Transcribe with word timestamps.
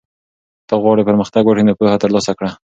که 0.59 0.65
ته 0.69 0.75
غواړې 0.83 1.07
پرمختګ 1.09 1.43
وکړې 1.45 1.63
نو 1.67 1.77
پوهه 1.79 1.97
ترلاسه 2.03 2.31
کړه. 2.37 2.51